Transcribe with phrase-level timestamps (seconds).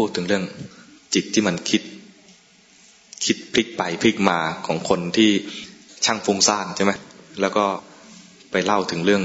[0.00, 0.44] พูดถึงเรื่อง
[1.14, 1.82] จิตที่มันคิด
[3.24, 5.30] คิดพลิกไปพลิกมาของคนที่
[6.04, 6.92] ช่างฟุ้งซ่านใช่ไหม
[7.40, 7.64] แล้วก็
[8.50, 9.22] ไปเล่าถึงเรื่อง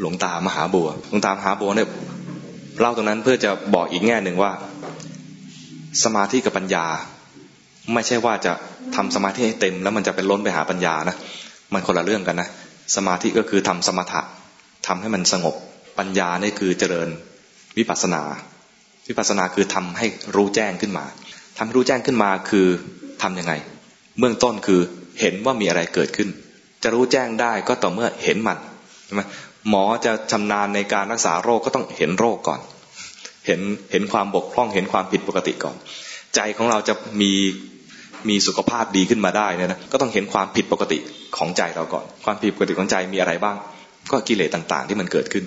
[0.00, 1.88] หลวงตามหาบัวหลวงตามหาบัวเนี่ย
[2.80, 4.52] เล่าตรงนั้นเพื่อจะบอกอีกแง่หนึ่งว่า
[6.04, 6.86] สมาธิกับปัญญา
[7.94, 8.52] ไม่ใช่ว่าจะ
[8.96, 11.16] ทำสมาธิให้เต็ม แล้วมันจะเป็นล้นไปหาปัญญานะ
[11.72, 12.48] มันคนละเรื่องกันนะ
[12.96, 14.20] สมาธิก็คือทำสมถะ
[14.86, 15.54] ทำให้มันสงบ
[15.98, 17.08] ปัญญานี่คือเจริญ
[17.78, 18.22] วิปัสสนา
[19.08, 20.06] วิปัสนาคือทำให้
[20.36, 21.04] รู้แจ้งขึ้นมา
[21.56, 22.66] ทำให้รู้แจ้งขึ้นมาคือ
[23.22, 23.52] ทํำยังไง
[24.18, 24.80] เบื้องต้นคือ
[25.20, 26.28] เห็นว่ามีอะไรเกิดขึ้น
[26.82, 28.58] จะรู้แจ้งได้ก็ต่อเมื่อเห็นมัน
[29.06, 29.22] ใช่ไหม
[29.68, 32.60] หมอจะชำนาญในการรักษาโรคก็ต้องเห็นโรคก่อน
[33.46, 33.60] เห็น
[33.92, 35.76] เห็นความบกพร่องเห็นความผิดปกติก่อน
[36.34, 37.32] ใจของเราจะมี
[38.28, 40.98] มีสุขภาพดีขึ้นมาได้นะก็ต้องเห็นความผิดปกติ
[41.36, 43.56] ของใจเราก่อน ความผิดปกติของใจมีอะไรบ้าง
[44.12, 45.44] ก็กิเลสต่างๆ ที่มันเกิดขึ้น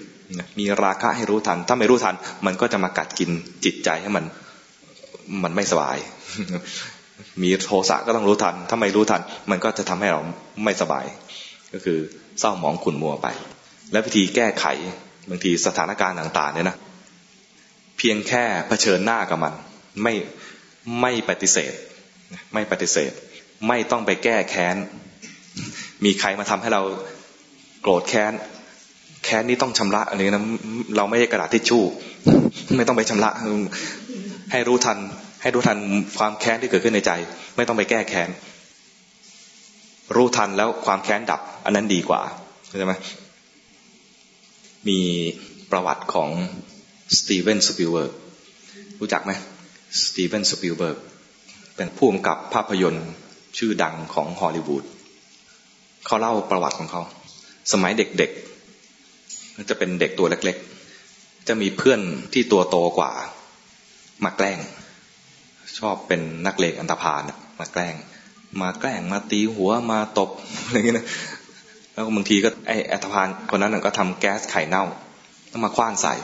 [0.60, 3.30] มีราคะให้รู้ทัน ถ้าไม่รู้ทัน มันก็จะมากัดกิน
[3.66, 4.26] จิตใจให้มัน
[5.44, 5.98] มันไม่สบาย
[7.42, 10.22] มีโทสะก็ต้องรู้ทัน ถ้าไม่รู้ทัน มันก็จะทำให้เรา
[10.64, 11.06] ไม่สบาย
[11.74, 12.00] ก็คือ
[12.40, 13.28] เศร้าหมองขุ่นมัวไป
[13.92, 14.66] และวิธีแก้ไข
[15.30, 16.78] บางทีสถานการณ์ต่าง ๆ เนี่ยนะ
[17.98, 19.54] เพียงแค่เผชิญหน้ากับมัน
[20.04, 20.14] ไม่
[21.02, 21.74] ไม่ปฏิเสธ
[22.54, 23.12] ไม่ปฏิเสธ
[23.68, 24.76] ไม่ต้องไปแก้แค้น
[26.06, 26.82] มีใครมาทำให้เรา
[27.82, 28.34] โกรธแค้น
[29.28, 30.44] แค้นนี้ต้องชำระอะไรนะ
[30.98, 31.84] เราไม่ใช่กระดาษทิชชู่
[32.78, 33.30] ไม่ต้องไปชำระ
[34.52, 34.98] ให้รู้ทัน
[35.42, 35.78] ให้รู้ทัน
[36.18, 37.12] ความแค้นที่เกิดขึ้นในใจ
[37.56, 38.30] ไม่ต้องไปแก้แค้น
[40.16, 42.22] รู้ทันแล้วความแค้นดับ อันนั้นดีกว่า
[42.80, 42.94] ใช่ไหม
[44.88, 45.00] มี
[45.72, 46.30] ประวัติของ
[47.18, 48.14] สตีเวนสปิลเบิร์ก
[49.00, 49.32] รู้จักไหม
[50.04, 50.98] สตีเวนสปิลเบิร์ก
[51.76, 53.08] เป็นผู้กำกับภาพยนตร์
[53.58, 54.84] ชื่อดังของฮอลลีวูด
[56.06, 57.02] เขาเล่าประวัติของเขา
[57.74, 58.57] สมัยเด็กๆ
[59.70, 60.58] จะเป็นเด็กตัวเล็ก
[61.04, 62.00] ๆ จะมีเพื่อน
[62.34, 63.12] ที่ตัวโตกว่า
[64.24, 64.60] มาแกล้ง
[65.80, 67.22] ชอบเป็นนักเลงอันธพาล
[67.60, 67.96] มาแกล้ง
[68.62, 70.30] มาแกล้งมาตีหัวมาตบ
[70.64, 71.08] อะไรเงี้ยนะ
[71.94, 74.84] แล้วบางทีก็ไอ้อันธพาลคนนั้นก็ทำแก๊สไข่เน่า
[75.50, 76.16] แล้วมาขว้างใส่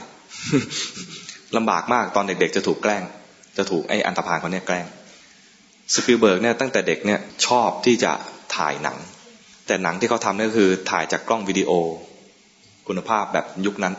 [1.57, 3.03] ลำบากมากตอนเด็กๆจะถูกแกล้ง
[3.57, 4.85] จะถูกไอ้อันธพาลคนนี้แกล้ง
[5.93, 8.11] สปิลเบิร์กเนี่ยตั้งแต่เด็กเนี่ยชอบที่จะ
[8.55, 8.97] ถ่ายหนัง
[9.67, 11.71] แต่หนังที่เขาทำนี่คือถ่ายจากกล้องวิดีโอ
[12.87, 13.93] คุณภาพแบบยุคนั้น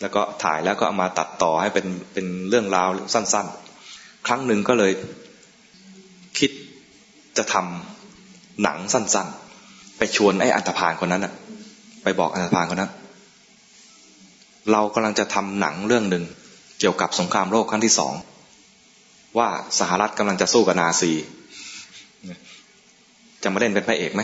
[0.00, 3.46] แล้วก็ถ่ายแล้วก็เอามาตัดต่อให้เป็นเป็นเรื่องราวสั้น
[3.86, 4.92] ๆ ครั้งหนึ่งก็เลย
[6.38, 6.50] คิด
[7.36, 9.26] จะทำหนังสั้น
[9.64, 11.32] ๆ ไปชวนไอ้อันธพาลคนนั้นอะ
[12.02, 12.90] ไปบอกอันธพาลคนนั้น
[14.72, 16.24] เรากำลังจะทำหนังเรื่องหนึ่ง
[16.80, 18.12] เกี่ยวกับสงครามโลกครั้งที่สอง
[19.38, 19.48] ว่า
[19.80, 21.12] สหรัฐกำลังจะสู้กับนาซี
[23.42, 24.22] จะมาเล่นเป็นพระเอกไหม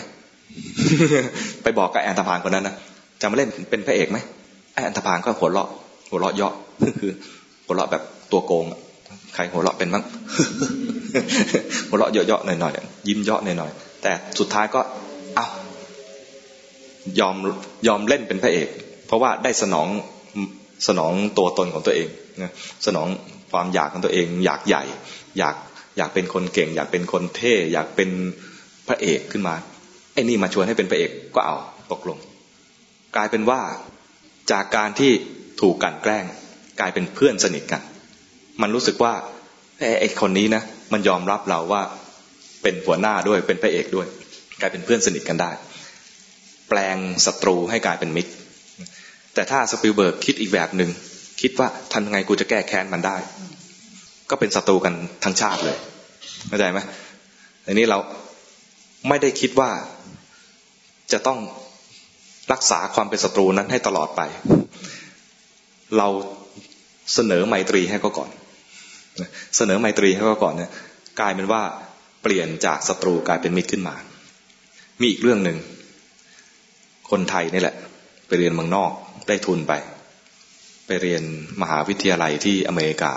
[1.62, 2.74] ไปบอกกับแอนตาพานคนนั้นนะ
[3.20, 4.18] จะมาเล่นเป็นพระเอกไหม
[4.72, 5.68] ไอ้อันธพาลก็หัวเราะ
[6.10, 6.54] หัวเราะเยาะ
[7.00, 7.12] คือ
[7.66, 8.02] หัวเราะแบบ
[8.32, 8.64] ตัวโกง
[9.34, 10.04] ใครหัวเราะเป็นบ้าง
[11.88, 14.80] หัวเราะเยาะๆหน่อยๆยิ้มเยาะหน่อยๆแต่สุดท้ายก็
[15.36, 15.46] เอา
[17.20, 17.36] ยอม
[17.86, 18.68] ยอมเล่นเป็นพระเอก
[19.06, 19.88] เพราะว่าได้สนอง
[20.88, 22.08] สนองตัวตนของตัวเอง
[22.86, 23.08] สนอง
[23.52, 24.84] ความอยากของตัวเอง อยากใหญ่
[25.38, 25.56] อยาก
[25.98, 28.10] อยากเป็นคนเก่ง อยากเป็นคนเท่ อยากเป็น
[28.88, 29.54] พระเอกขึ้นมา
[30.14, 31.56] ไอ้นี่มาชวนให้เป็นพระเอกก็เอา
[31.92, 32.18] ตกลง
[33.16, 33.60] กลายเป็นว่า
[34.52, 35.12] จากการที่
[35.60, 36.24] ถูกกันแกล้ง
[36.80, 37.82] กลายเป็นเพื่อนสนิทกัน
[38.62, 39.14] มันรู้สึกว่า
[40.00, 41.82] ไอ้คนนี้นะมันยอมรับเราว่า
[42.62, 44.06] เป็นหัวหน้าด้วยเป็นพระเอกด้วย
[44.60, 45.50] กลายเป็นเพื่อนสนิทกันได้
[46.68, 48.32] แปลงศัตรูให้กลายเป็นมิตร
[49.34, 50.90] แต่ถ้าสปิลเบิร์กคิดอีกแบบหนึ่ง
[51.40, 53.16] คิดว่าทำยังไงกูจะแก้แค้นมันได้
[54.30, 55.76] ก็เป็นศัตรูกันทั้งชาติเลย
[56.48, 56.80] เข้าใจไหม
[57.66, 57.98] อันนี้เรา
[59.08, 59.70] ไม่ได้คิดว่า
[61.12, 61.38] จะต้อง
[62.52, 64.20] รักษาความเป็นศัตรูนั้นให้ตลอดไป
[65.96, 66.08] เรา
[67.14, 68.30] เสนอไมตรีให้เขาก่อน
[69.56, 70.70] เสนอไมตรีให้เขาก่อนเนี่ย
[71.20, 71.62] กลายเป็นว่า
[72.22, 73.96] เปลี่ยนจากศัตรูกลายเป็นมิตรขึ้นมา
[75.00, 75.58] มีอีกเรื่องหนึ่ง
[77.10, 77.76] คนไทยนี่แหละ
[78.26, 78.92] ไปเรียนเมืองนอก
[79.28, 79.72] ได้ทุนไป
[80.86, 81.22] ไปเรียน
[81.60, 83.14] มหาวิทยาลัยที่อเมริกา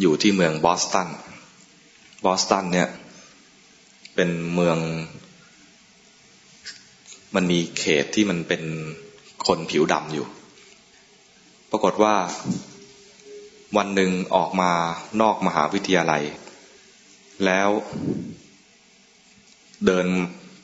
[0.00, 1.08] อยู่ที่เมืองบอสตัน
[2.24, 2.88] บอสตันเนี่ย
[4.14, 4.78] เป็นเมือง
[7.34, 8.62] มันมีเขตที่มันเป็น
[9.46, 10.26] คนผิวดำอยู่
[11.70, 12.14] ปรากฏว่า
[13.76, 14.72] วันหนึ่งออกมา
[15.20, 16.22] นอกมหาวิทยาลัย
[17.44, 17.68] แล้ว
[19.86, 20.06] เดิน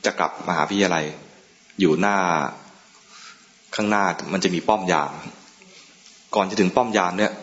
[0.05, 1.05] จะกลับมหาวิทยาลัย
[1.79, 2.17] อยู่หน้า
[3.75, 4.03] ข้างหน้า
[4.33, 5.11] มันจะมีป้อมยาม
[6.35, 7.33] ก่อนจะถึงป้อมยามเนี่ย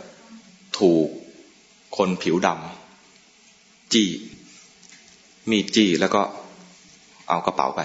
[0.79, 1.07] ถูก
[1.97, 4.09] คนผิวดำจี้
[5.51, 6.23] มีจี้แล้วก็
[7.29, 7.81] เอากระเป๋าไป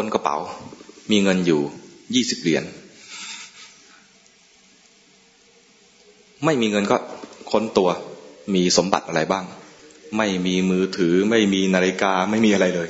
[0.00, 0.38] ้นกระเป๋า
[1.10, 1.60] มีเงินอยู่
[2.14, 2.64] ยี่สิบเหรียญ
[6.44, 6.96] ไม่มีเงินก็
[7.50, 7.90] ค้นตัว
[8.54, 9.44] มีสมบัติอะไรบ้าง
[10.16, 12.88] ไม่มีมือถือ ไม่มีนาฬิกาไม่มีอะไรเลย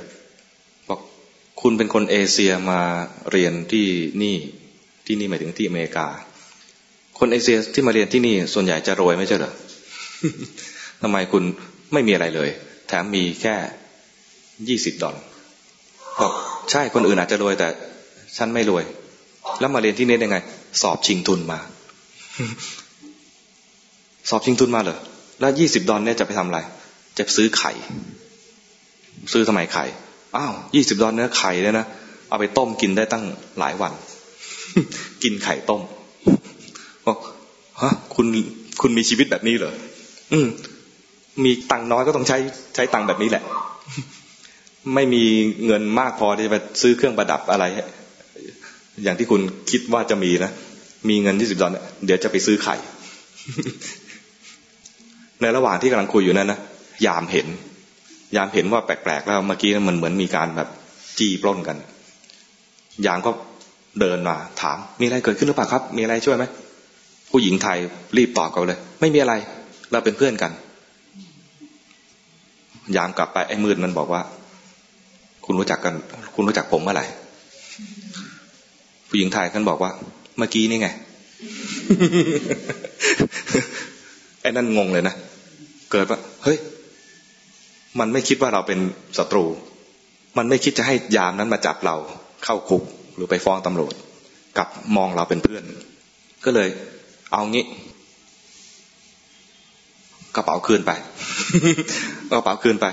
[0.89, 1.01] บอก
[1.61, 2.81] คุณเป็นคนเอเชียมา
[3.31, 3.87] เรียนที่
[4.23, 4.37] นี่
[5.07, 6.09] ที่นี่หมายถึงที่อเมริกา
[7.19, 9.53] คนเอเชียที่มาเรียนที่นี่ส่วนใหญ่จะรวยไม่ใช่เหรอ
[11.03, 11.43] ทำไมคุณ
[11.93, 12.51] ไม่มีอะไรเลย
[12.89, 13.55] แถมมีแค่
[14.69, 15.17] ยี่สิบดอล
[16.21, 16.33] บอก
[16.71, 17.69] ใช่คนอื่นอาจจะรวยแต่
[18.37, 18.85] ฉันไม่รวย
[19.61, 20.39] แล้วมาเรียนที่นี่ได้ไง
[20.83, 21.59] สอบชิงทุนมา
[24.31, 24.99] สอบชิงทุนมาเหรอ
[25.41, 26.59] แล้วยี่สิบดอลเนี่ยจะไปทำอะไร
[27.19, 27.73] จะซื้อไข่
[29.33, 29.85] ซื้อทำไมไข่
[30.37, 31.87] อ้าวยี่สิบดอลเนี่ยไข่เนี่ยนะ
[32.29, 33.25] เอาไปต้มกินได้ตั้ง
[33.59, 33.93] หลายวัน
[35.23, 35.83] กินไข่ต้ม
[37.07, 37.19] บอก
[37.83, 38.27] ฮะคุณ
[38.81, 39.75] คุณมีชีวิตแบบนี้เหรอ
[40.33, 40.47] อืม
[41.45, 42.39] มีตังน้อยก็ต้องใช้
[42.75, 43.43] ใช้ตังแบบนี้แหละ
[44.95, 45.25] ไม่มี
[45.67, 47.65] เงินมากพอที่จะไปซื้อเครื่องประดับอะไร
[49.03, 49.41] อย่างที่คุณ
[49.71, 50.51] คิดว่าจะมีนะ
[51.09, 51.73] มีเงินยี่สิบดอล
[52.05, 52.77] เดี๋ยวจะไปซื้อไข่
[55.41, 56.61] ในระหว่างที่กำลังคุยอยู่นั้นนะ
[57.07, 57.49] ยามเห็น
[58.37, 60.69] ยามเห็นว่าแปลกๆแล้วเมื่อกี้มันเหมือนมีการแบบ
[61.19, 61.77] จี้ปล้นกัน
[63.07, 63.31] ยามก็
[64.01, 66.45] เดินมา ถาม มีอะไรเกิดขึ้นหรือเปล่าครับ มีอะไรช่วยไหม
[67.31, 67.79] ผู้หญิงไทย
[68.17, 69.35] รีบตอบเขาเลย ไม่มีอะไร
[69.93, 70.53] เราเป็นเพื่อนกัน
[72.97, 74.23] ยามกลับไปไอ้มืดมันบอกว่า
[75.51, 75.95] คุณรู้จักกัน
[76.35, 77.07] คุณรู้จักผมเมื่อไหร่
[79.09, 79.91] ผู้หญิงไทยกันบอกว่า
[80.39, 80.89] เมื่อกี้นี่ไง
[84.41, 85.15] ไอ้นั่นงงเลยนะ
[85.93, 86.59] เกิดว่า เฮ้ย
[87.99, 88.79] มันไม่คิดว่าเราเป็น
[89.19, 89.45] ศัตรู
[90.39, 91.97] มันไม่คิดจะให้ยามนั้นมาจับเรา
[92.45, 92.83] เข้าคุก
[93.15, 93.95] หรือไปฟ้องตำรวจ
[94.59, 95.63] กับมองเราเป็นเพื่อน
[96.45, 96.69] ก็เลย
[97.33, 97.65] เอางี้
[100.37, 100.91] กระเป๋าคืนไป
[102.31, 102.87] กระเป๋าคืนไป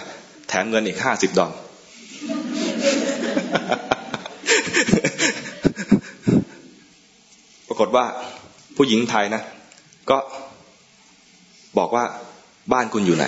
[0.47, 1.51] แถมเงินอีกห้าสิบดอล
[7.67, 8.05] ปรากฏว่า
[8.77, 9.41] ผู้หญิงไทยนะ
[10.09, 10.17] ก็
[11.77, 12.03] บอกว่า
[12.73, 13.25] บ้านคุณอยู่ไหน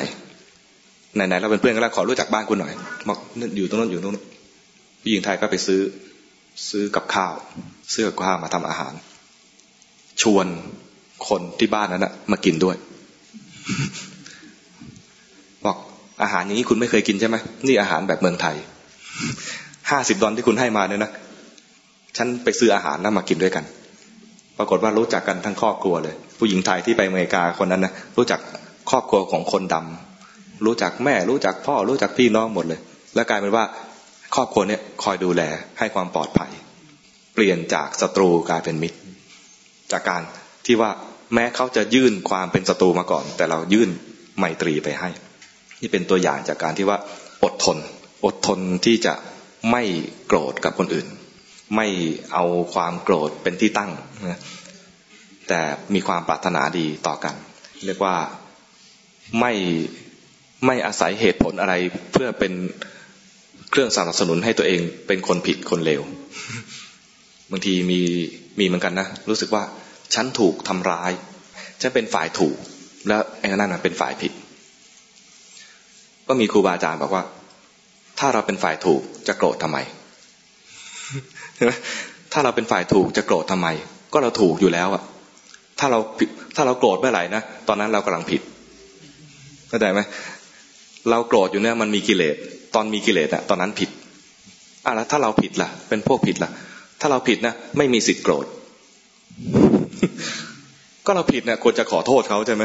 [1.16, 2.74] ไหนๆเราเป็นเพื่อนกันแล้วขอรู้จักบ้านคุณหน่อย
[3.08, 3.20] บอก
[3.58, 4.26] อยู่ตรงนั้นอยู่ตรงนั้น
[5.02, 5.82] ผู้หญิงไทยก็ไปซื้อ
[6.70, 7.34] ซื้อกับข้าว
[7.94, 8.94] ซื้อกับข้าวมาทำอาหาร
[10.22, 10.48] ชวน
[11.28, 12.76] คนที่บ้านนั้นนะมากินด้วย
[15.66, 15.78] บอก
[16.24, 17.36] อาหารอย่างนี้คุณไม่เคยกินใช่ไหม
[17.68, 18.56] นี่อาหารแบบเมืองไทย
[19.92, 21.12] ห้าสิบดอลที่คุณให้มาเนี่ยนะ
[22.18, 23.66] ฉันไปซื้ออาหารแล้วมากินด้วยกัน
[24.58, 28.40] ปรากฏว่ารู้จักกันทั้งครอบครัวเลย ผู้หญิงไทยที่ไปอเมริกาคนนั้นนะรู้จัก
[28.90, 32.80] ครอบครัวของคนดำรู้จักแม่รู้จักพ่อรู้จักพี่น้องหมดเลย
[33.16, 33.66] แล้วกลายเป็นว่า
[34.36, 35.42] ครอบครัวเนี่ยคอยดูแล
[35.80, 36.52] ให้ความปลอดภัย
[37.34, 39.00] เปลี่ยนจากศัตรูกลายเป็นมิตร
[39.92, 40.22] จากการ
[40.66, 40.92] ที่ว่า
[41.34, 43.90] แม้เขาจะยื่นความเป็นศัตรูมาก่อน แต่เรายื่น
[44.38, 45.10] ไมตรีไปให้
[45.82, 46.98] นี่เป็นตัวอย่างจากการที่ว่า
[47.44, 47.78] อดทน
[48.26, 49.14] อดทนที่จะ
[49.72, 49.84] ไม่
[50.28, 51.08] โกรธกับคนอื่น
[51.76, 51.88] ไม่
[52.34, 53.92] เอาความโกรธเป็นที่ตั้ง
[54.30, 54.40] นะ
[55.48, 55.62] แต่
[55.94, 57.36] มีความปรารถนาดีต่อกัน
[57.86, 58.16] เรียกว่า
[59.40, 59.54] ไม่
[60.66, 61.74] ไม่อาศัยเหตุผลอะไร
[62.12, 62.54] เพื่อเป็น
[63.72, 66.02] เครื่องสนับสนุนให้ตัวเองเป็นคนผิดคนเลว
[67.52, 68.00] บางทีมี
[68.60, 69.64] มีเหมือนกันนะรู้สึกว่า
[70.14, 71.12] ฉันถูกทำร้าย
[71.82, 72.58] ฉันเป็นฝ่ายถูก
[73.08, 74.34] แล้วไอ้นั่นเป็นฝ่ายผิด
[76.28, 77.24] ก็มีครูบาอาจารย์บอกว่า
[78.20, 79.78] ถ้าเราเป็นฝ่ายถูกจะโกรธทำไม
[81.56, 81.72] ใช่ไม
[82.34, 83.68] ถ้าเราเป็นฝ่ายถูกจะโกรธทำไม
[84.14, 85.04] ก็เราถูกอยู่แล้วอะ
[85.80, 86.00] ถ้าเรา
[86.56, 88.42] ถ้าเราโกรธเมื่อไหร่นะตอนนั้นเรากำลังผิด
[89.70, 90.00] เข้าใจไหม
[91.10, 92.36] เราโกรธอยู่เนี่ยมันมีกิเลส
[92.76, 93.90] ตอนมีกิเลสอะตอนนั้นผิด
[94.86, 96.50] อะแล้วถ้าเราผิดล่ะ เป็นพวกผิดล่ะ
[97.02, 98.46] ถ้าเราผิดนะไม่มีสิทธิ์โกรธ
[101.06, 102.64] ก็เราผิดเนี่ยควรจะขอโทษเขาใช่ไหม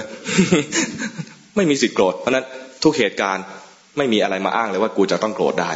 [1.57, 2.47] ไม่มีสิทธิ์โกรธเพราะนั้น
[2.83, 3.45] ทุกเหตุการณ์
[3.97, 5.71] ไม่มีอะไรมาอ้างเลยว่ากูจะต้องโกรธได้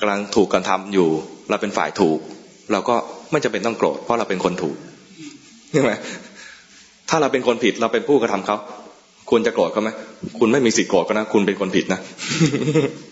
[0.00, 1.08] กำลังถูกกันทำอยู่
[1.50, 2.18] เราเป็นฝ่ายถูก
[2.72, 2.94] เราก็
[3.30, 4.76] ไม่จำเป็นต้องโกรธเพราะเราเป็นคนถูก
[5.72, 5.92] ใช่ไหม
[7.08, 8.56] ถ้าเราเป็นคนผิดเราเป็นผู้กระทำเขา
[9.30, 9.90] ควรจะโกรธเขาไหม
[10.38, 12.00] คุณไม่มีสิทธิ์โกรธก็นะ คุณเป็นคนผิดนะ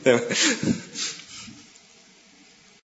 [0.02, 0.18] ใช่ไหม